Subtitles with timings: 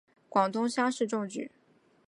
[0.29, 1.51] 广东乡试中举。